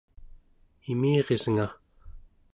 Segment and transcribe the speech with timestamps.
[0.91, 1.65] imirisnga!